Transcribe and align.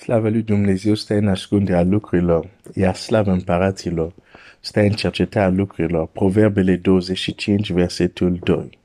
Slavă 0.00 0.28
lui 0.28 0.42
Dumnezeu 0.42 0.94
stă 0.94 1.14
în 1.14 1.28
ascunderea 1.28 1.82
lucrurilor, 1.82 2.50
iar 2.74 2.94
slavă 2.94 3.30
împăraților 3.30 4.12
stă 4.60 4.80
în 4.80 4.90
cercetarea 4.90 5.48
lucrurilor. 5.48 6.06
Proverbele 6.06 6.76
25, 6.76 7.70
versetul 7.70 8.38
2. 8.42 8.78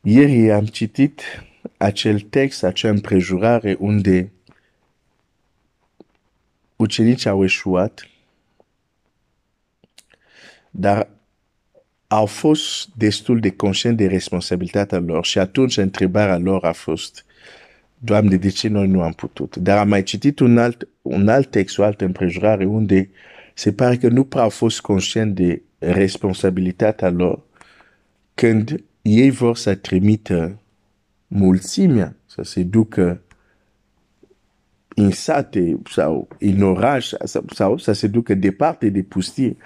Ieri 0.00 0.50
am 0.50 0.66
citit 0.66 1.22
acel 1.76 2.20
text, 2.20 2.62
acea 2.62 2.88
împrejurare 2.88 3.76
unde 3.78 4.32
ucenicii 6.76 7.30
au 7.30 7.44
eșuat, 7.44 8.08
dar 10.70 11.08
au 12.06 12.26
fost 12.26 12.88
destul 12.96 13.40
de 13.40 13.50
conștient 13.50 13.96
de 13.96 14.06
responsabilitatea 14.06 14.98
lor 14.98 15.24
și 15.24 15.38
atunci 15.38 15.76
întrebarea 15.76 16.38
lor 16.38 16.64
a 16.64 16.72
fost 16.72 17.22
Doamne, 17.98 18.36
de 18.36 18.48
ce 18.48 18.68
noi 18.68 18.86
nu 18.86 19.02
am 19.02 19.12
putut? 19.12 19.56
Dar 19.56 19.78
am 19.78 19.88
mai 19.88 20.02
citit 20.02 20.38
un 20.38 20.58
alt, 20.58 20.88
un 21.02 21.28
alt 21.28 21.50
text, 21.50 21.78
o 21.78 21.82
altă 21.82 22.04
împrejurare 22.04 22.64
unde 22.64 23.10
se 23.54 23.72
pare 23.72 23.96
că 23.96 24.08
nu 24.08 24.24
prea 24.24 24.42
au 24.42 24.48
fost 24.48 24.80
conștient 24.80 25.34
de 25.34 25.62
responsabilitatea 25.78 27.10
lor 27.10 27.46
când 28.34 28.84
ei 29.02 29.30
vor 29.30 29.56
să 29.56 29.74
trimită 29.74 30.60
mulțimea 31.26 32.16
să 32.26 32.42
se 32.42 32.62
ducă 32.62 33.20
în 34.88 35.10
sate 35.10 35.78
sau 35.90 36.28
în 36.38 36.62
oraș 36.62 37.12
sau, 37.24 37.44
sau 37.54 37.76
să 37.76 37.92
se 37.92 38.06
ducă 38.06 38.34
departe 38.34 38.88
de 38.88 39.02
pustie 39.02 39.56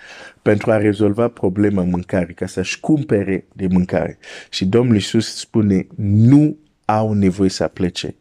pentru 0.42 0.70
a 0.70 0.76
rezolva 0.76 1.28
problema 1.28 1.82
mâncare, 1.82 2.32
ca 2.32 2.46
să-și 2.46 2.80
cumpere 2.80 3.46
de 3.52 3.66
mâncare. 3.66 4.18
Și 4.50 4.66
Domnul 4.66 4.94
Iisus 4.94 5.36
spune, 5.36 5.86
nu 5.96 6.56
au 6.84 7.12
nevoie 7.12 7.48
să 7.48 7.68
plece. 7.68 8.14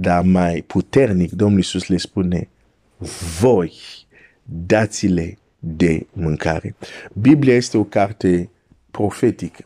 Dar 0.00 0.22
mai 0.22 0.64
puternic, 0.66 1.30
Domnul 1.30 1.56
Iisus 1.56 1.86
le 1.86 1.96
spune, 1.96 2.48
voi 3.40 3.72
dați-le 4.42 5.38
de 5.58 6.06
mâncare. 6.12 6.74
Biblia 7.12 7.54
este 7.54 7.78
o 7.78 7.84
carte 7.84 8.50
profetică. 8.90 9.64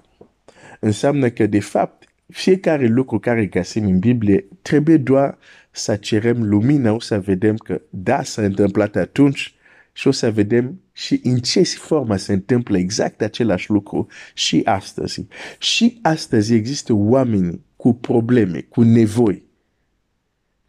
Înseamnă 0.80 1.28
că, 1.28 1.46
de 1.46 1.60
fapt, 1.60 2.08
fiecare 2.26 2.86
lucru 2.86 3.18
care 3.18 3.46
găsim 3.46 3.84
în 3.84 3.98
Biblie 3.98 4.44
trebuie 4.62 4.96
doar 4.96 5.38
să 5.70 5.96
cerem 5.96 6.42
lumina, 6.42 6.92
o 6.92 7.00
să 7.00 7.20
vedem 7.20 7.56
că 7.56 7.80
da, 7.90 8.22
s-a 8.22 8.42
întâmplat 8.42 8.96
atunci 8.96 9.54
și 9.92 10.08
o 10.08 10.10
să 10.10 10.30
vedem 10.30 10.80
și 10.92 11.20
în 11.22 11.38
ce 11.38 11.62
formă 11.62 12.16
se 12.16 12.32
întâmplă 12.32 12.78
exact 12.78 13.22
același 13.22 13.70
lucru 13.70 14.06
și 14.34 14.60
astăzi. 14.64 15.26
Și 15.58 15.98
astăzi 16.02 16.54
există 16.54 16.92
oameni 16.92 17.60
cu 17.76 17.94
probleme, 17.94 18.60
cu 18.60 18.82
nevoi 18.82 19.50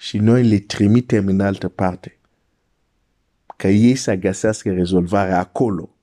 și 0.04 0.18
noi 0.18 0.44
le 0.44 0.60
trimitem 0.60 1.28
în 1.28 1.40
altă 1.40 1.70
parte 1.70 2.18
ca 3.56 3.70
ei 3.70 3.96
să 3.96 4.16
găsească 4.16 4.74
rezolvarea 4.74 5.40
acolo. 5.40 5.96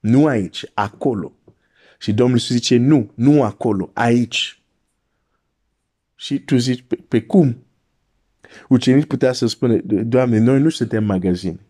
Nu 0.00 0.26
aici, 0.26 0.64
acolo. 0.74 1.32
Și 1.98 2.12
Domnul 2.12 2.38
zice, 2.38 2.76
nu, 2.76 3.10
nu 3.14 3.42
acolo, 3.42 3.90
aici. 3.94 4.62
Și 6.14 6.38
tu 6.38 6.56
zici, 6.56 6.82
pe, 6.82 6.96
pe 7.08 7.22
cum? 7.22 7.64
Ucenici 8.68 9.06
putea 9.06 9.32
să 9.32 9.46
spună, 9.46 9.76
Doamne, 9.84 10.38
noi 10.38 10.60
nu 10.60 10.68
suntem 10.68 11.04
magazin. 11.04 11.60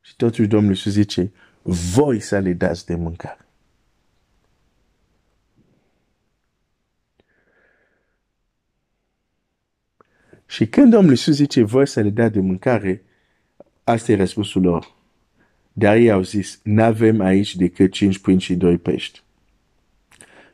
Și 0.00 0.16
totuși 0.16 0.48
Domnul 0.48 0.70
Iisus 0.70 0.92
zice, 0.92 1.32
voi 1.62 2.20
să 2.20 2.38
le 2.38 2.52
dați 2.52 2.86
de 2.86 2.94
mâncare. 2.94 3.49
Și 10.50 10.66
când 10.66 10.90
Domnul 10.90 11.10
Iisus 11.10 11.34
zice, 11.34 11.62
voi 11.62 11.86
să 11.86 12.00
le 12.00 12.10
dați 12.10 12.32
de 12.32 12.40
mâncare, 12.40 13.04
asta 13.84 14.12
e 14.12 14.16
răspunsul 14.16 14.62
lor. 14.62 14.94
Dar 15.72 15.96
ei 15.96 16.10
au 16.10 16.22
zis, 16.22 16.60
n-avem 16.62 17.20
aici 17.20 17.56
decât 17.56 17.92
cinci 17.92 18.18
pâini 18.18 18.40
și 18.40 18.54
doi 18.54 18.78
pești. 18.78 19.22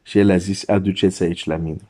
Și 0.02 0.18
el 0.18 0.30
a 0.30 0.36
zis, 0.36 0.68
aduceți 0.68 1.22
aici 1.22 1.44
la 1.44 1.56
mine. 1.56 1.88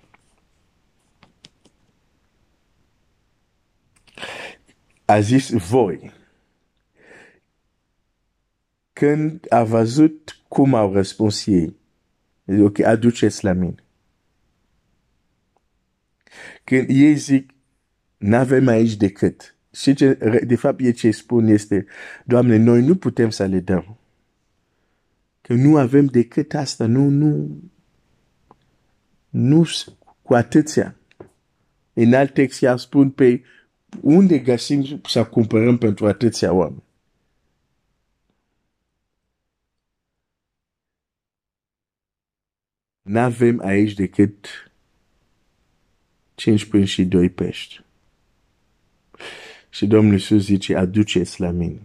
A 5.05 5.21
zis 5.21 5.51
voi. 5.51 6.13
Când 8.93 9.47
a 9.49 9.65
văzut 9.65 10.43
cum 10.49 10.75
au 10.75 10.93
răspuns 10.93 11.47
ei, 11.47 11.77
zis, 12.47 12.61
ok, 12.61 12.79
aduceți 12.79 13.45
la 13.45 13.53
mine. 13.53 13.75
Când 16.65 16.89
ei 16.91 17.15
zic, 17.15 17.55
n-avem 18.17 18.67
aici 18.67 18.97
decât 18.97 19.57
și 19.83 19.95
ce, 19.95 20.15
de 20.47 20.57
fapt, 20.57 20.81
e 20.81 20.91
ce 20.91 21.11
spun 21.11 21.47
este, 21.47 21.87
Doamne, 22.25 22.57
noi 22.57 22.83
nu 22.83 22.97
putem 22.97 23.31
să 23.31 23.45
le 23.45 23.61
dăm. 23.61 23.99
Că 25.41 25.55
nu 25.55 25.77
avem 25.77 26.07
decât 26.07 26.55
asta, 26.55 26.87
nu, 26.87 27.09
nu, 27.09 27.61
nu 29.29 29.69
cu 30.23 30.35
atâția. 30.35 30.97
În 31.93 32.13
alt 32.13 32.35
text, 32.35 32.63
ea 32.63 32.77
spun 32.77 33.11
pe 33.11 33.43
unde 34.01 34.39
găsim 34.39 35.01
să 35.09 35.25
cumpărăm 35.25 35.79
pentru 35.79 36.07
atâția 36.07 36.53
oameni. 36.53 36.83
N-avem 43.03 43.61
aici 43.61 43.95
decât 43.95 44.47
cinci 46.35 46.65
pâini 46.65 46.87
și 46.87 47.05
doi 47.05 47.31
pești. 47.31 47.86
Și 49.77 49.87
Domnul 49.87 50.13
Iisus 50.13 50.45
zice, 50.45 50.77
aduceți 50.77 51.41
la 51.41 51.51
mine. 51.51 51.81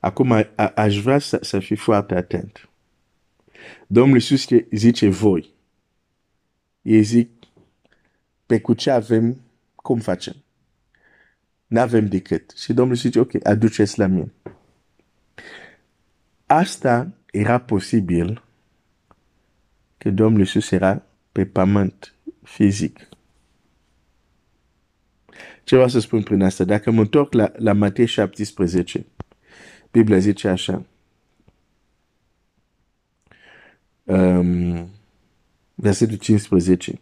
Acum 0.00 0.32
a, 0.32 0.46
aș 0.74 1.00
vrea 1.00 1.18
să, 1.18 1.38
să 1.42 1.58
fii 1.58 1.76
foarte 1.76 2.14
atent. 2.14 2.68
Domnul 3.86 4.14
Iisus 4.14 4.46
zice 4.70 5.08
voi. 5.08 5.54
Ei 6.82 7.02
zic, 7.02 7.30
pe 8.46 8.60
cu 8.60 8.74
ce 8.74 8.90
avem, 8.90 9.40
cum 9.74 9.98
facem? 9.98 10.36
N-avem 11.66 12.06
decât. 12.06 12.50
Și 12.50 12.72
Domnul 12.72 12.94
Iisus 12.94 13.10
zice, 13.10 13.20
ok, 13.20 13.46
aduceți 13.46 13.98
la 13.98 14.06
mine. 14.06 14.32
Asta 16.46 17.12
era 17.30 17.58
posibil 17.58 18.42
că 19.98 20.10
Domnul 20.10 20.40
Iisus 20.40 20.70
era 20.70 21.02
pe 21.32 21.46
pământ 21.46 22.10
fizic. 22.46 23.08
Ce 25.64 25.74
vreau 25.74 25.88
să 25.88 25.98
spun 26.00 26.22
prin 26.22 26.42
asta? 26.42 26.64
Dacă 26.64 26.90
mă 26.90 27.00
întorc 27.00 27.32
la, 27.32 27.52
la 27.56 27.72
Matei 27.72 28.06
17, 28.06 29.06
Biblia 29.90 30.18
zice 30.18 30.48
așa. 30.48 30.86
Um, 34.04 34.88
versetul 35.74 36.16
15. 36.16 37.00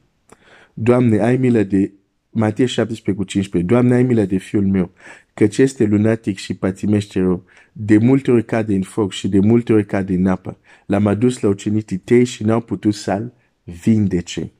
Doamne, 0.75 1.21
ai 1.21 1.37
milă 1.37 1.62
de 1.62 1.93
Matei 2.31 2.66
17 2.66 3.22
cu 3.22 3.28
15. 3.28 3.72
Doamne, 3.72 3.94
ai 3.94 4.03
milă 4.03 4.25
de 4.25 4.37
fiul 4.37 4.66
meu, 4.66 4.91
căci 5.34 5.59
este 5.59 5.84
lunatic 5.84 6.38
și 6.38 6.55
patimește 6.55 7.21
rău. 7.21 7.44
De 7.72 7.99
multe 7.99 8.31
ori 8.31 8.44
cade 8.44 8.75
în 8.75 8.82
foc 8.82 9.12
și 9.12 9.28
de 9.28 9.38
multe 9.38 9.72
ori 9.72 9.87
cade 9.87 10.15
în 10.15 10.26
apă. 10.26 10.59
L-am 10.87 11.06
adus 11.06 11.41
la 11.41 11.49
ucenicii 11.49 11.99
tăi 11.99 12.25
și 12.25 12.44
n-au 12.44 12.61
putut 12.61 12.94
să-l 12.94 13.32
vindece. 13.65 14.53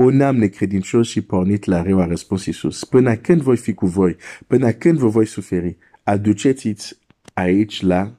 O 0.00 0.10
neam 0.10 0.36
necredincios 0.36 1.08
și 1.08 1.20
pornit 1.20 1.64
la 1.64 1.82
rău 1.82 2.00
a 2.00 2.06
răspuns 2.06 2.46
Iisus. 2.46 2.84
Până 2.84 3.16
când 3.16 3.40
voi 3.40 3.56
fi 3.56 3.74
cu 3.74 3.86
voi? 3.86 4.16
Până 4.46 4.72
când 4.72 4.98
vă 4.98 5.08
voi 5.08 5.26
suferi? 5.26 5.76
Aduceți-ți 6.02 6.98
aici 7.34 7.82
la 7.82 8.16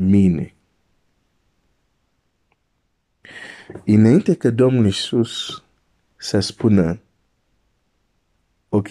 mine. 0.00 0.54
Înainte 3.84 4.34
că 4.34 4.50
Domnul 4.50 4.84
Iisus 4.84 5.64
să 6.16 6.40
spună, 6.40 7.00
ok, 8.68 8.88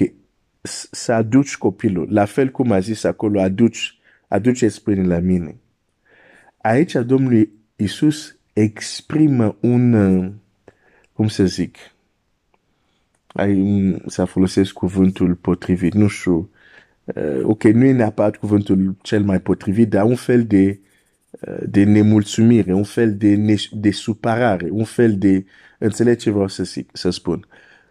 să 0.92 1.14
aduci 1.14 1.58
copilul, 1.58 2.08
la 2.12 2.26
fel 2.26 2.50
cum 2.50 2.72
a 2.72 2.80
zis 2.80 3.04
acolo, 3.04 3.42
aduci, 3.42 4.00
aduceți 4.28 4.84
pâine 4.84 5.08
la 5.08 5.20
mine. 5.20 5.58
Aici 6.58 6.94
Domnul 6.94 7.50
Iisus 7.76 8.36
exprimă 8.54 9.58
un, 9.60 10.32
cum 11.14 11.28
să 11.28 11.46
zic, 11.46 11.78
ai, 13.36 14.02
să 14.08 14.26
folosesc 14.26 14.74
cuvântul 14.74 15.36
potrivit, 15.36 15.94
nu 15.94 16.08
știu, 16.08 16.50
uh, 17.04 17.40
ok, 17.44 17.64
nu 17.64 17.86
e 17.86 17.92
neapărat 17.92 18.36
cuvântul 18.36 18.96
cel 19.02 19.24
mai 19.24 19.42
potrivit, 19.42 19.90
dar 19.90 20.04
un 20.04 20.16
fel 20.16 20.46
de, 20.46 20.80
uh, 21.30 21.58
de 21.70 21.84
nemulțumire, 21.84 22.74
un 22.74 22.84
fel 22.84 23.18
de, 23.18 23.36
ne, 23.36 23.56
de 23.72 23.92
supărare, 23.92 24.70
un 24.72 24.84
fel 24.84 25.18
de, 25.18 25.46
înțeleg 25.80 26.18
ce 26.18 26.30
vreau 26.30 26.48
să, 26.48 26.84
să 26.94 27.10
spun. 27.10 27.48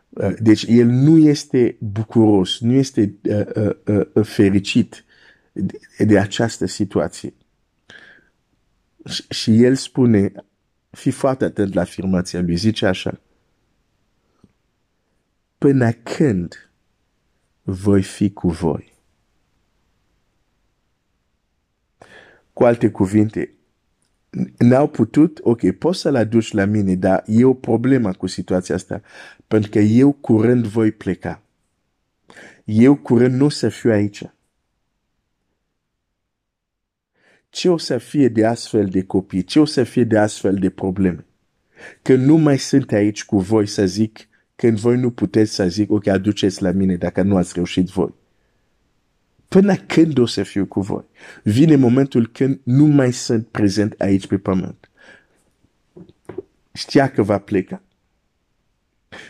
Uh, 0.09 0.33
deci 0.39 0.65
el 0.69 0.87
nu 0.87 1.19
este 1.19 1.77
bucuros, 1.79 2.61
nu 2.61 2.73
este 2.73 3.15
uh, 3.23 3.71
uh, 3.87 4.01
uh, 4.15 4.27
fericit 4.27 5.05
de, 5.53 6.05
de 6.05 6.19
această 6.19 6.67
situație. 6.67 7.33
Și, 9.09 9.25
și 9.29 9.63
el 9.63 9.75
spune, 9.75 10.33
fi 10.91 11.11
foarte 11.11 11.45
atent 11.45 11.75
la 11.75 11.81
afirmația 11.81 12.41
lui, 12.41 12.57
zice 12.57 12.87
așa, 12.87 13.21
până 15.65 15.93
când 15.93 16.71
voi 17.63 18.03
fi 18.03 18.33
cu 18.33 18.49
voi. 18.49 18.93
Cu 22.53 22.65
alte 22.65 22.91
cuvinte, 22.91 23.55
n-au 24.59 24.89
putut, 24.89 25.39
ok, 25.43 25.71
poți 25.71 26.01
să-l 26.01 26.15
aduci 26.15 26.53
la 26.53 26.65
mine, 26.65 26.95
dar 26.95 27.23
e 27.27 27.45
o 27.45 27.55
problemă 27.55 28.13
cu 28.13 28.27
situația 28.27 28.75
asta, 28.75 29.03
pentru 29.47 29.71
că 29.71 29.79
eu 29.79 30.13
curând 30.13 30.67
voi 30.67 30.93
pleca. 30.93 31.43
Eu 32.65 32.97
curând 32.97 33.35
nu 33.35 33.45
o 33.45 33.49
să 33.49 33.69
fiu 33.69 33.91
aici. 33.91 34.23
Ce 37.49 37.69
o 37.69 37.77
să 37.77 37.99
fie 37.99 38.29
de 38.29 38.47
astfel 38.47 38.87
de 38.87 39.05
copii? 39.05 39.45
Ce 39.45 39.61
o 39.61 39.65
să 39.65 39.85
fie 39.85 40.05
de 40.05 40.19
astfel 40.19 40.55
de 40.55 40.71
probleme? 40.71 41.27
Că 42.03 42.15
nu 42.15 42.37
mai 42.37 42.59
sunt 42.59 42.93
aici 42.93 43.25
cu 43.25 43.39
voi 43.39 43.67
să 43.67 43.87
zic, 43.87 44.29
când 44.65 44.79
voi 44.79 44.97
nu 44.97 45.11
puteți 45.11 45.55
să 45.55 45.69
zic, 45.69 45.91
ok, 45.91 46.07
aduceți 46.07 46.63
la 46.63 46.71
mine 46.71 46.97
dacă 46.97 47.23
nu 47.23 47.37
ați 47.37 47.53
reușit 47.55 47.89
voi. 47.89 48.15
Până 49.49 49.77
când 49.77 50.19
o 50.19 50.27
să 50.27 50.43
fiu 50.43 50.67
cu 50.67 50.81
voi? 50.81 51.05
Vine 51.43 51.77
momentul 51.77 52.27
când 52.27 52.61
nu 52.63 52.85
mai 52.85 53.13
sunt 53.13 53.47
prezent 53.47 54.01
aici 54.01 54.27
pe 54.27 54.39
pământ. 54.39 54.91
Știa 56.73 57.11
că 57.11 57.23
va 57.23 57.39
pleca. 57.39 57.83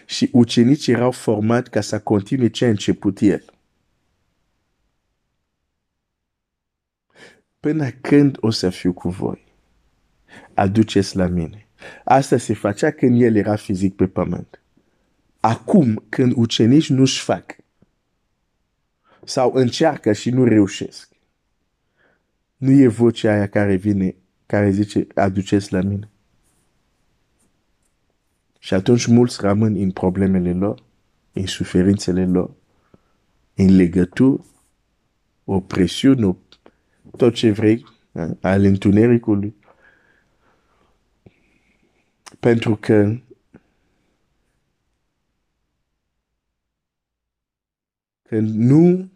Și 0.07 0.29
ucenicii 0.33 0.93
erau 0.93 1.11
format 1.11 1.69
ca 1.69 1.81
să 1.81 2.01
continue 2.01 2.49
ce 2.49 2.65
a 2.65 2.69
început 2.69 3.21
el. 3.21 3.45
Până 7.61 7.91
când 7.91 8.37
o 8.41 8.51
să 8.51 8.71
fiu 8.71 8.93
cu 8.93 9.09
voi? 9.09 9.45
Aduceți 10.55 11.17
la 11.17 11.27
mine. 11.27 11.67
Asta 12.05 12.37
se 12.37 12.55
facea 12.55 12.91
când 12.91 13.23
el 13.23 13.37
era 13.37 13.57
fizic 13.57 13.95
pe 13.95 14.07
pământ. 14.07 14.59
Acum, 15.45 16.05
când 16.09 16.33
ucenici 16.37 16.89
nu-și 16.89 17.23
fac 17.23 17.57
sau 19.25 19.53
încearcă 19.55 20.13
și 20.13 20.31
nu 20.31 20.45
reușesc, 20.45 21.13
nu 22.57 22.71
e 22.71 22.89
vocea 22.89 23.33
aia 23.33 23.49
care 23.49 23.75
vine, 23.75 24.15
care 24.47 24.71
zice, 24.71 25.07
aduceți 25.15 25.73
la 25.73 25.81
mine. 25.81 26.09
Și 28.59 28.75
atunci 28.75 29.07
mulți 29.07 29.41
rămân 29.41 29.75
în 29.75 29.91
problemele 29.91 30.53
lor, 30.53 30.83
în 31.33 31.47
suferințele 31.47 32.27
lor, 32.27 32.51
în 33.55 33.77
legături, 33.77 34.43
opresiuni, 35.45 36.37
tot 37.17 37.35
ce 37.35 37.51
vrei, 37.51 37.87
al 38.41 38.65
întunericului. 38.65 39.55
Pentru 42.41 42.77
că 42.77 43.17
nu 48.41 49.11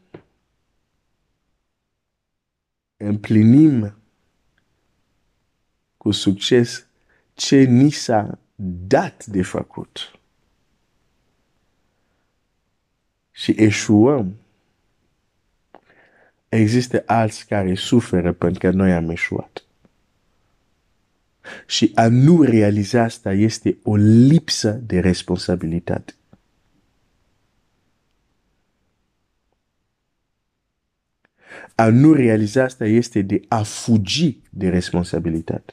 împlinim 2.97 3.95
cu 5.97 6.11
succes 6.11 6.87
ce 7.35 7.63
ni 7.63 7.91
s-a 7.91 8.39
dat 8.87 9.27
de 9.27 9.43
făcut 9.43 10.19
și 13.39 13.55
eșuăm, 13.57 14.37
există 16.49 17.03
alți 17.07 17.47
care 17.47 17.75
suferă 17.75 18.33
pentru 18.33 18.59
că 18.59 18.71
noi 18.71 18.93
am 18.93 19.11
eșuat. 19.11 19.65
Și 21.67 21.93
a 21.95 22.09
nu 22.09 22.43
realiza 22.43 23.03
asta 23.03 23.33
este 23.33 23.79
o 23.83 23.97
lipsă 23.97 24.71
de 24.71 25.01
responsabilitate. 25.01 26.15
A 31.75 31.89
nu 31.89 32.13
realiza 32.13 32.63
asta 32.63 32.87
este 32.87 33.23
de 33.23 33.41
a 33.49 33.63
fugi 33.63 34.39
de 34.51 34.69
responsabilitate. 34.69 35.73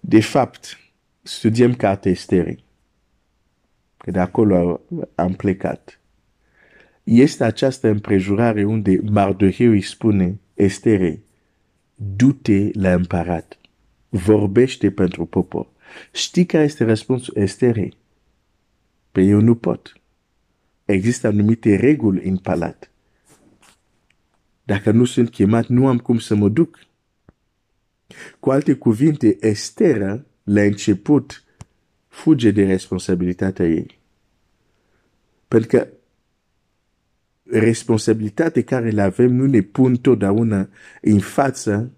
De 0.00 0.20
fapt, 0.20 0.78
studiem 1.22 1.74
cartea 1.74 2.10
Esterii, 2.10 2.64
că 3.96 4.10
de 4.10 4.18
acolo 4.18 4.80
am 5.14 5.32
plecat. 5.32 6.00
Este 7.04 7.44
această 7.44 7.88
împrejurare 7.88 8.64
unde 8.64 9.00
Mardoheu 9.10 9.70
îi 9.70 9.82
spune 9.82 10.40
Esterei, 10.54 11.22
du-te 11.94 12.68
la 12.72 12.92
împărat, 12.92 13.58
vorbește 14.08 14.90
pentru 14.90 15.26
popor. 15.26 15.66
Știi 16.12 16.46
care 16.46 16.64
este 16.64 16.84
răspunsul 16.84 17.36
Esterei? 17.36 17.96
Pe 19.12 19.22
eu 19.22 19.40
nu 19.40 19.54
pot. 19.54 19.92
Există 20.84 21.26
anumite 21.26 21.76
reguli 21.76 22.28
în 22.28 22.36
palat. 22.36 22.90
Dacă 24.64 24.90
nu 24.90 25.04
sunt 25.04 25.30
chemat, 25.30 25.66
nu 25.66 25.86
am 25.86 25.98
cum 25.98 26.18
să 26.18 26.34
mă 26.34 26.48
duc. 26.48 26.78
Cu 28.40 28.50
alte 28.50 28.74
cuvinte, 28.74 29.36
Estera, 29.40 30.24
la 30.42 30.62
început, 30.62 31.44
fuge 32.08 32.50
de 32.50 32.64
responsabilitatea 32.64 33.66
ei. 33.66 33.98
Pentru 35.48 35.68
că 35.68 35.88
responsabilitatea 37.42 38.62
care 38.62 38.90
le 38.90 39.02
avem 39.02 39.34
nu 39.34 39.46
ne 39.46 39.60
pun 39.60 39.96
totdeauna 39.96 40.68
în 41.00 41.18
față 41.18 41.92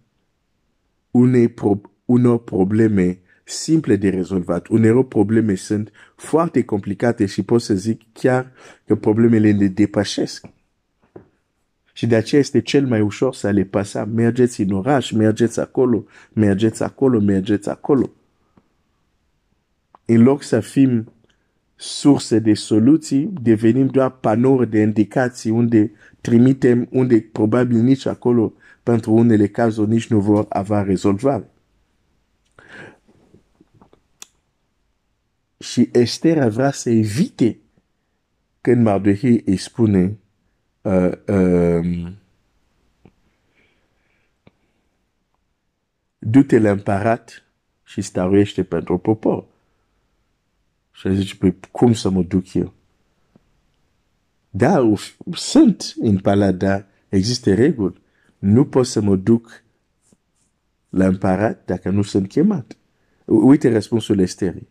unei 1.10 1.48
pro 1.48 1.80
unor 2.04 2.38
probleme 2.38 3.20
simple 3.48 3.96
de 3.96 4.08
rezolvat. 4.08 4.66
Uneori 4.66 5.06
probleme 5.06 5.54
sunt 5.54 5.90
foarte 6.16 6.64
complicate 6.64 7.26
și 7.26 7.42
pot 7.42 7.62
să 7.62 7.74
zic 7.74 8.00
chiar 8.12 8.52
că 8.86 8.96
problemele 8.96 9.52
ne 9.52 9.66
depășesc. 9.66 10.46
Și 11.92 12.06
de 12.06 12.16
aceea 12.16 12.40
este 12.40 12.60
cel 12.60 12.86
mai 12.86 13.00
ușor 13.00 13.34
să 13.34 13.50
le 13.50 13.64
pasa. 13.64 14.04
Mergeți 14.04 14.60
în 14.60 14.70
oraș, 14.70 15.10
mergeți 15.10 15.60
acolo, 15.60 16.04
mergeți 16.32 16.82
acolo, 16.82 17.20
mergeți 17.20 17.68
acolo. 17.68 18.10
În 20.04 20.22
loc 20.22 20.42
să 20.42 20.60
fim 20.60 21.12
surse 21.76 22.38
de 22.38 22.54
soluții, 22.54 23.30
devenim 23.42 23.86
doar 23.86 24.10
panouri 24.10 24.70
de 24.70 24.80
indicații 24.80 25.50
unde 25.50 25.92
trimitem, 26.20 26.88
unde 26.90 27.28
probabil 27.32 27.78
nici 27.78 28.06
acolo, 28.06 28.52
pentru 28.82 29.12
unele 29.12 29.46
cazuri, 29.46 29.90
nici 29.90 30.06
nu 30.06 30.20
vor 30.20 30.46
avea 30.48 30.82
rezolvare. 30.82 31.50
Și 35.58 35.88
Esther 35.92 36.48
vrea 36.48 36.70
să 36.70 36.90
evite 36.90 37.58
când 38.60 38.82
Mardochai 38.82 39.42
îi 39.44 39.56
spune 39.56 40.18
uh, 40.82 41.12
uh, 41.26 42.12
du-te 46.18 46.58
la 46.58 46.70
împărat 46.70 47.44
și 47.84 48.00
staruiește 48.00 48.62
pentru 48.62 48.98
popor. 48.98 49.44
Și 50.92 51.14
zice, 51.14 51.36
păi 51.36 51.56
cum 51.70 51.92
să 51.92 52.10
mă 52.10 52.22
duc 52.22 52.54
eu? 52.54 52.74
Da, 54.50 54.92
sunt 55.32 55.94
în 55.98 56.18
palat, 56.18 56.54
dar 56.54 56.86
există 57.08 57.54
reguli. 57.54 58.00
Nu 58.38 58.66
pot 58.66 58.86
să 58.86 59.00
mă 59.00 59.16
duc 59.16 59.62
la 60.88 61.06
împărat 61.06 61.64
dacă 61.64 61.90
nu 61.90 62.02
sunt 62.02 62.28
chemat. 62.28 62.76
Uite 63.24 63.72
răspunsul 63.72 64.18
Esterii 64.18 64.68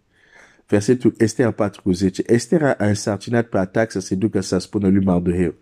versetul 0.68 1.14
Esther 1.18 1.52
4 1.52 1.82
cu 1.82 1.92
10. 1.92 2.24
Esther 2.26 2.64
a 2.64 2.76
însarcinat 2.78 3.48
pe 3.48 3.58
atac 3.58 3.92
să 3.92 4.00
se 4.00 4.16
ducă 4.16 4.42
să 4.42 4.58
spună 4.58 4.88
lui 4.88 5.04
Mardoheu. 5.04 5.54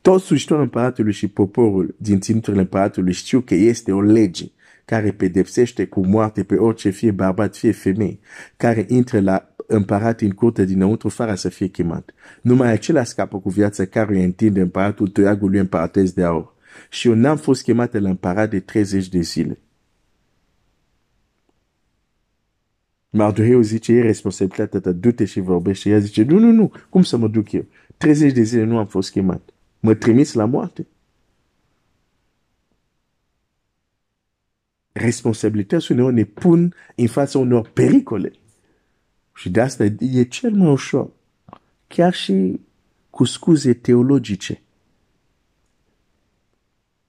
Toți 0.00 0.24
slujitori 0.24 0.60
împăratului 0.60 1.12
și 1.12 1.28
poporul 1.28 1.94
din 1.98 2.20
ținuturile 2.20 2.62
împăratului 2.62 3.12
știu 3.12 3.40
că 3.40 3.54
este 3.54 3.92
o 3.92 4.00
lege 4.00 4.44
care 4.84 5.10
pedepsește 5.10 5.86
cu 5.86 6.06
moarte 6.06 6.42
pe 6.42 6.54
orice 6.54 6.90
fie 6.90 7.10
bărbat, 7.10 7.56
fie 7.56 7.72
femei, 7.72 8.20
care 8.56 8.84
intră 8.88 9.20
la 9.20 9.54
împărat 9.66 10.20
în 10.20 10.30
curte 10.30 10.64
dinăuntru 10.64 11.08
fără 11.08 11.34
să 11.34 11.48
fie 11.48 11.66
chemat. 11.66 12.10
Numai 12.40 12.72
acela 12.72 13.04
scapă 13.04 13.40
cu 13.40 13.48
viața 13.48 13.84
care 13.84 14.16
îi 14.16 14.24
întinde 14.24 14.60
împăratul 14.60 15.08
tăiagul 15.08 15.50
lui 15.50 15.58
împăratez 15.58 16.12
de 16.12 16.22
aur. 16.22 16.54
Și 16.90 17.08
eu 17.08 17.14
n-am 17.14 17.36
fost 17.36 17.62
chemat 17.62 18.00
la 18.00 18.08
împărat 18.08 18.50
de 18.50 18.60
30 18.60 19.08
de 19.08 19.20
zile. 19.20 19.58
Mardoheu 23.16 23.60
zice, 23.60 23.92
e 23.92 24.02
responsabilitatea 24.02 24.80
ta, 24.80 24.92
du-te 24.92 25.24
și 25.24 25.40
vorbește. 25.40 25.88
Ea 25.88 25.98
zice, 25.98 26.22
nu, 26.22 26.38
nu, 26.38 26.50
nu, 26.50 26.72
cum 26.88 27.02
să 27.02 27.16
mă 27.16 27.28
duc 27.28 27.52
eu? 27.52 27.64
30 27.96 28.32
de 28.32 28.42
zile 28.42 28.64
nu 28.64 28.78
am 28.78 28.86
fost 28.86 29.10
chemat. 29.10 29.50
Mă 29.80 29.94
trimiți 29.94 30.36
la 30.36 30.44
moarte. 30.44 30.86
Responsabilitatea 34.92 35.86
uneori 35.90 36.14
ne 36.14 36.24
pun 36.24 36.74
în 36.96 37.06
fața 37.06 37.38
unor 37.38 37.68
pericole. 37.68 38.32
Și 39.34 39.50
de 39.50 39.60
asta 39.60 39.84
e 39.98 40.22
cel 40.22 40.54
mai 40.54 40.70
ușor. 40.70 41.10
Chiar 41.86 42.14
și 42.14 42.60
cu 43.10 43.24
scuze 43.24 43.74
teologice. 43.74 44.62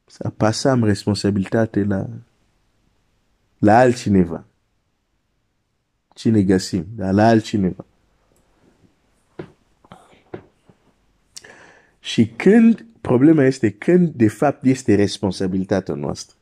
Să 0.06 0.30
pasăm 0.30 0.84
responsabilitate 0.84 1.84
la, 1.84 2.08
la 3.58 3.78
altcineva. 3.78 4.46
Cine 6.16 6.44
găsim, 6.44 6.86
dar 6.96 7.14
la 7.14 7.28
altcineva. 7.28 7.86
Și 12.00 12.28
când, 12.28 12.86
problema 13.02 13.44
este 13.44 13.72
când 13.72 14.14
de 14.14 14.28
fapt 14.28 14.66
este 14.66 14.96
responsabilitatea 14.96 15.94
noastră 15.94 16.36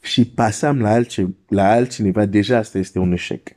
și 0.00 0.26
pasăm 0.28 0.80
la, 0.80 0.90
altce, 0.90 1.34
la 1.48 1.70
altcineva, 1.70 2.26
deja 2.26 2.58
asta 2.58 2.78
este 2.78 2.98
un 2.98 3.12
eșec. 3.12 3.56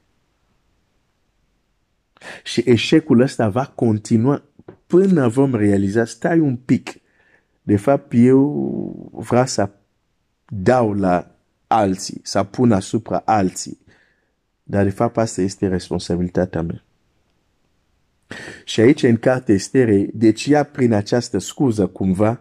Și 2.44 2.64
eșecul 2.66 3.22
ăsta 3.22 3.50
va 3.50 3.66
continua 3.66 4.44
până 4.86 5.28
vom 5.28 5.56
realiza, 5.56 6.06
stai 6.06 6.40
un 6.40 6.56
pic, 6.56 6.94
de 7.62 7.78
fapt 7.78 8.12
eu 8.16 9.12
vreau 9.14 9.46
să 9.46 9.70
dau 10.46 10.94
la 10.94 11.36
alții, 11.68 12.20
să 12.24 12.44
pun 12.44 12.72
asupra 12.72 13.22
alții. 13.26 13.78
Dar 14.70 14.84
de 14.84 14.90
fapt 14.90 15.18
asta 15.18 15.42
este 15.42 15.68
responsabilitatea 15.68 16.62
mea. 16.62 16.84
Și 18.64 18.80
aici 18.80 19.04
în 19.04 19.18
carte 19.18 19.54
Estere, 19.54 20.08
deci 20.14 20.46
ea 20.46 20.64
prin 20.64 20.94
această 20.94 21.38
scuză 21.38 21.88
cumva 21.88 22.40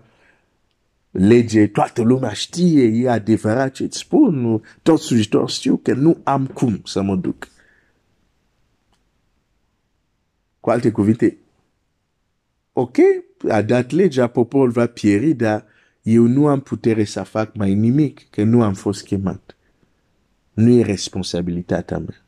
lege, 1.10 1.66
toată 1.66 2.02
lumea 2.02 2.32
știe, 2.32 2.84
e 2.84 3.10
adevărat 3.10 3.72
ce 3.72 3.82
îți 3.82 3.98
spun, 3.98 4.62
toți 4.82 5.04
slujitori 5.04 5.52
știu 5.52 5.76
că 5.76 5.94
nu 5.94 6.20
am 6.22 6.46
cum 6.46 6.80
să 6.84 7.02
mă 7.02 7.16
duc. 7.16 7.48
Cu 10.60 10.70
alte 10.70 10.90
cuvinte, 10.90 11.36
ok, 12.72 12.96
a 13.48 13.62
dat 13.62 13.90
legea, 13.90 14.26
poporul 14.26 14.70
va 14.70 14.86
pieri, 14.86 15.32
dar 15.32 15.64
eu 16.02 16.22
nu 16.22 16.46
am 16.46 16.60
putere 16.60 17.04
să 17.04 17.22
fac 17.22 17.54
mai 17.54 17.74
nimic, 17.74 18.30
că 18.30 18.42
nu 18.42 18.62
am 18.62 18.74
fost 18.74 19.04
chemat. 19.04 19.55
Nu 20.56 20.70
e 20.70 20.82
responsabilitatea 20.82 21.98
mea. 21.98 22.24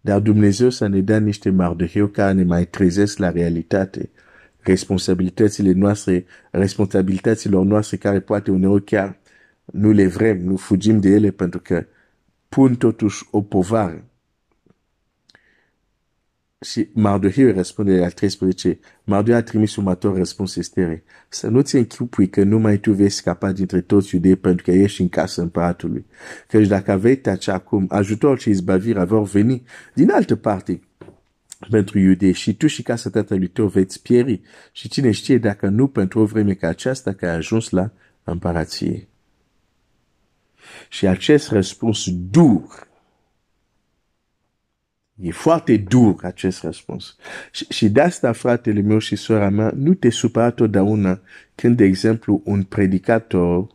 Dar 0.00 0.20
Dumnezeu 0.20 0.70
să 0.70 0.86
ne 0.86 1.00
dea 1.00 1.18
niște 1.18 1.50
mardeheu 1.50 2.06
care 2.06 2.32
ne 2.32 2.44
mai 2.44 2.66
trezesc 2.66 3.18
la 3.18 3.30
realitate. 3.30 4.10
Responsabilitățile 4.58 5.72
noastre, 5.72 6.24
responsabilităților 6.50 7.64
noastre 7.64 7.96
care 7.96 8.20
poate 8.20 8.50
uneori 8.50 8.84
chiar 8.84 9.18
nu 9.64 9.90
le 9.90 10.06
vrem, 10.06 10.38
nu 10.38 10.56
fugim 10.56 11.00
de 11.00 11.08
ele 11.08 11.30
pentru 11.30 11.60
că 11.60 11.86
pun 12.48 12.76
totuși 12.76 13.28
o 13.30 13.42
povară. 13.42 14.09
Și 16.66 16.88
Mardoheu 16.92 17.52
răspunde 17.52 17.98
la 17.98 18.08
13. 18.08 18.78
Mardoheu 19.04 19.38
a 19.38 19.42
trimis 19.42 19.76
următor 19.76 20.16
răspuns 20.16 20.56
estere. 20.56 21.04
Să 21.28 21.48
nu 21.48 21.60
ți 21.60 21.76
închipui 21.76 22.28
că 22.28 22.42
numai 22.42 22.78
tu 22.78 22.92
vei 22.92 23.08
scapa 23.08 23.52
dintre 23.52 23.80
toți 23.80 24.14
iudei 24.14 24.36
pentru 24.36 24.64
că 24.64 24.70
ești 24.70 25.00
în 25.00 25.08
casa 25.08 25.42
împăratului. 25.42 26.06
Căci 26.48 26.66
dacă 26.66 26.96
vei 26.96 27.16
tace 27.16 27.50
acum, 27.50 27.86
ajutor 27.88 28.38
și 28.38 28.50
izbavire 28.50 29.04
vor 29.04 29.22
veni 29.22 29.62
din 29.94 30.10
altă 30.10 30.36
parte 30.36 30.80
pentru 31.70 31.98
iudei 31.98 32.32
și 32.32 32.56
tu 32.56 32.66
și 32.66 32.82
casa 32.82 33.10
tatălui 33.10 33.48
tău 33.48 33.66
veți 33.66 34.02
pieri 34.02 34.40
și 34.72 34.88
cine 34.88 35.10
știe 35.10 35.38
dacă 35.38 35.68
nu 35.68 35.88
pentru 35.88 36.20
o 36.20 36.24
vreme 36.24 36.54
ca 36.54 36.68
aceasta 36.68 37.12
că 37.12 37.26
ai 37.26 37.34
ajuns 37.34 37.70
la 37.70 37.92
împărație. 38.24 39.08
Și 40.88 41.06
acest 41.06 41.50
răspuns 41.50 42.04
dur 42.30 42.88
E 45.22 45.30
foarte 45.30 45.76
dur 45.76 46.24
acest 46.24 46.62
răspuns. 46.62 47.16
Și, 47.52 47.66
și 47.68 47.88
de 47.88 48.00
asta, 48.00 48.32
fratele 48.32 48.80
meu 48.80 48.98
și 48.98 49.16
sora 49.16 49.48
mea, 49.48 49.72
nu 49.76 49.94
te 49.94 50.10
supăra 50.10 50.50
totdeauna 50.50 51.20
când, 51.54 51.76
de 51.76 51.84
exemplu, 51.84 52.40
un 52.44 52.62
predicator, 52.62 53.66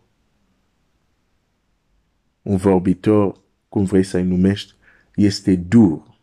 un 2.41 2.55
vorbitor, 2.55 3.41
cum 3.69 3.83
vrei 3.83 4.03
să-i 4.03 4.23
numești, 4.23 4.73
este 5.15 5.55
dur. 5.55 6.13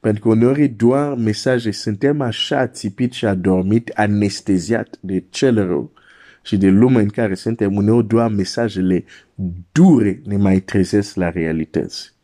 Pentru 0.00 0.22
că 0.22 0.28
uneori 0.28 0.68
doar 0.68 1.14
mesaje, 1.14 1.70
suntem 1.70 2.20
așa 2.20 2.66
țipit 2.66 3.12
și 3.12 3.26
adormit, 3.26 3.88
anesteziat 3.88 4.98
de 5.00 5.24
cel 5.30 5.66
rău 5.66 5.92
și 6.42 6.56
de 6.56 6.68
lumea 6.68 7.00
în 7.00 7.08
care 7.08 7.34
suntem, 7.34 7.76
uneori 7.76 8.06
doar 8.06 8.30
mesajele 8.30 9.04
dure 9.72 10.20
ne 10.24 10.36
mai 10.36 10.60
trezesc 10.60 11.14
la 11.14 11.30
realități 11.30 12.17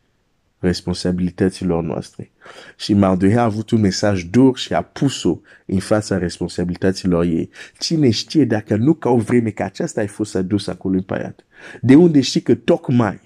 responsabilităților 0.64 1.82
noastre. 1.82 2.30
Și 2.76 2.94
Mardoheu 2.94 3.38
a 3.38 3.42
avut 3.42 3.70
un 3.70 3.80
mesaj 3.80 4.22
dur 4.22 4.56
și 4.58 4.74
a 4.74 4.82
pus-o 4.82 5.40
în 5.66 5.78
fața 5.78 6.18
responsabilităților 6.18 7.24
ei. 7.24 7.50
Cine 7.78 8.10
știe 8.10 8.44
dacă 8.44 8.76
nu 8.76 8.94
ca 8.94 9.08
o 9.08 9.16
vreme 9.16 9.50
ca 9.50 9.64
aceasta 9.64 10.00
ai 10.00 10.06
fost 10.06 10.34
adus 10.34 10.66
acolo 10.66 10.96
în 10.96 11.02
paiat? 11.02 11.44
De 11.80 11.94
unde 11.94 12.20
știi 12.20 12.40
că 12.40 12.54
tocmai 12.54 13.20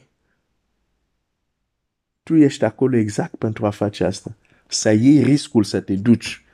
tu 2.23 2.37
ești 2.37 2.65
acolo 2.65 2.97
exact 2.97 3.35
pentru 3.35 3.67
a 3.67 3.71
face 3.71 4.05
asta. 4.05 4.37
Să 4.67 4.91
iei 4.91 5.23
riscul 5.23 5.65
să 5.65 5.81
te 5.81 5.95
duci, 5.95 6.45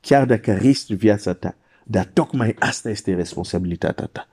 chiar 0.00 0.26
dacă 0.26 0.52
risci 0.52 0.94
viața 0.94 1.32
ta. 1.32 1.56
Dar 1.84 2.04
tocmai 2.04 2.56
asta 2.58 2.90
este 2.90 3.14
responsabilitatea 3.14 4.06
ta. 4.06 4.28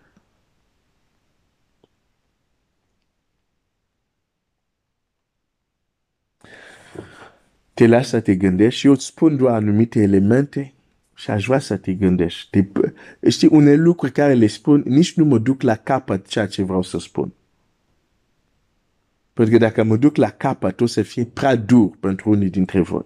Te 7.76 7.88
lași 7.88 8.10
să 8.10 8.20
te 8.20 8.36
gândești 8.36 8.80
și 8.80 8.86
eu 8.86 8.92
îți 8.92 9.06
spun 9.06 9.38
doar 9.38 9.54
anumite 9.54 10.02
elemente 10.02 10.74
și 11.16 11.30
aș 11.30 11.46
vrea 11.46 11.60
să 11.60 11.78
te 11.78 11.94
gândești. 11.94 12.50
Te, 12.50 12.68
știi, 13.30 13.48
unele 13.52 13.76
lucruri 13.76 14.12
care 14.12 14.34
le 14.34 14.48
spun, 14.48 14.84
nici 14.86 15.14
nu 15.14 15.26
mă 15.26 15.38
duc 15.38 15.62
la 15.62 15.76
capăt 15.76 16.28
ceea 16.28 16.48
ce 16.48 16.64
vreau 16.64 16.82
să 16.82 17.00
spun. 17.00 17.34
Pentru 19.34 19.54
că 19.54 19.60
dacă 19.60 19.84
mă 19.84 19.98
duc 19.98 20.16
la 20.16 20.30
capăt, 20.30 20.82
o 20.82 20.86
să 20.86 21.02
fie 21.02 21.26
prea 21.26 21.56
dur 21.56 21.98
pentru 22.00 22.30
unii 22.30 22.50
dintre 22.50 22.82
voi. 22.82 23.06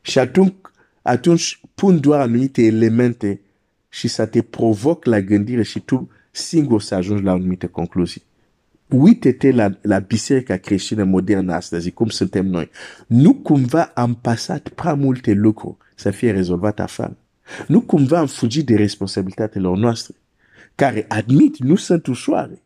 Și 0.00 0.18
atunci, 0.18 0.54
atunci 1.02 1.60
pun 1.74 2.00
doar 2.00 2.20
anumite 2.20 2.62
elemente 2.62 3.40
și 3.88 4.08
să 4.08 4.26
te 4.26 4.42
provoc 4.42 5.04
la 5.04 5.20
gândire 5.20 5.62
și 5.62 5.80
tu 5.80 6.10
singur 6.30 6.80
să 6.82 6.94
ajungi 6.94 7.22
la 7.22 7.32
anumite 7.32 7.66
concluzii 7.66 8.22
uite-te 8.90 9.50
la, 9.50 9.78
la 9.82 9.98
biserica 9.98 10.56
creștină 10.56 11.04
modernă 11.04 11.54
astăzi, 11.54 11.90
cum 11.90 12.08
suntem 12.08 12.46
noi. 12.46 12.70
Nu 13.06 13.34
cumva 13.34 13.82
am 13.82 14.14
pasat 14.14 14.68
prea 14.68 14.94
multe 14.94 15.32
lucruri 15.32 15.76
să 15.94 16.10
fie 16.10 16.30
rezolvate 16.30 16.82
afară. 16.82 17.16
Nu 17.66 17.80
cumva 17.80 18.18
am 18.18 18.26
fugit 18.26 18.66
de 18.66 18.74
responsabilitățile 18.74 19.68
noastre, 19.76 20.14
care, 20.74 21.04
admit, 21.08 21.58
nu 21.58 21.76
sunt 21.76 22.06
ușoare. 22.06 22.62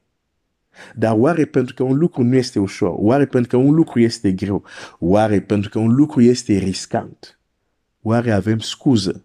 Dar 0.95 1.15
oare 1.19 1.45
pentru 1.45 1.75
că 1.75 1.83
un 1.83 1.99
lucru 1.99 2.23
nu 2.23 2.35
este 2.35 2.59
ușor? 2.59 2.95
Oare 2.97 3.27
pentru 3.27 3.49
că 3.49 3.57
un 3.57 3.75
lucru 3.75 4.01
este 4.01 4.33
greu? 4.33 4.65
Oare 4.99 5.41
pentru 5.41 5.71
că 5.71 5.79
un 5.79 5.95
lucru 5.95 6.21
este 6.21 6.53
riscant? 6.53 7.39
Oare 8.03 8.33
avem 8.33 8.59
scuză 8.59 9.25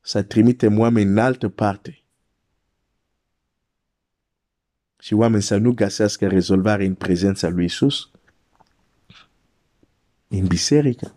să 0.00 0.22
trimitem 0.22 0.78
oameni 0.78 1.10
în 1.10 1.18
altă 1.18 1.48
parte 1.48 2.03
și 5.04 5.14
oameni 5.14 5.42
să 5.42 5.56
nu 5.56 5.72
găsească 5.72 6.28
rezolvare 6.28 6.84
în 6.84 6.94
prezența 6.94 7.48
lui 7.48 7.64
Isus, 7.64 8.10
în 10.28 10.46
biserică. 10.46 11.14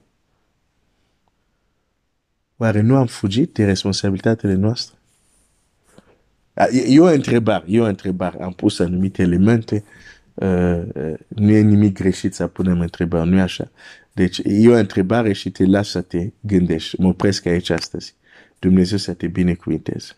Oare 2.57 2.81
nu 2.81 2.95
am 2.95 3.05
fugit 3.05 3.53
de 3.53 3.65
responsabilitatele 3.65 4.53
noastre? 4.53 4.97
E 6.87 6.99
o 6.99 7.05
întrebare, 7.05 7.65
e 7.67 7.81
o 7.81 7.85
întrebare. 7.85 8.43
Am 8.43 8.53
pus 8.53 8.79
anumite 8.79 9.21
elemente, 9.21 9.83
uh, 10.33 10.83
uh, 10.93 11.13
nu 11.27 11.51
e 11.51 11.59
nimic 11.59 11.93
greșit 11.93 12.33
să 12.33 12.47
punem 12.47 12.79
întrebări, 12.79 13.29
nu 13.29 13.37
e 13.37 13.41
așa? 13.41 13.71
Deci 14.13 14.41
e 14.43 14.69
o 14.69 14.75
întrebare 14.75 15.33
și 15.33 15.51
te 15.51 15.65
las 15.65 15.89
să 15.89 16.01
te 16.01 16.29
gândești. 16.39 17.01
Mă 17.01 17.07
opresc 17.07 17.45
aici 17.45 17.69
astăzi. 17.69 18.15
Dumnezeu 18.59 18.97
să 18.97 19.13
te 19.13 19.27
binecuvinteze. 19.27 20.17